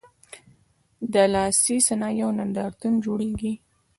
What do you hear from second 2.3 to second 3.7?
نندارتونونه جوړیږي؟